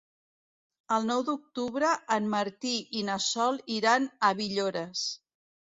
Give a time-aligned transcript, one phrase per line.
[0.95, 5.11] El nou d'octubre en Martí i na Sol iran a Villores.